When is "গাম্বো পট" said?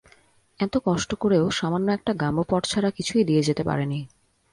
2.13-2.63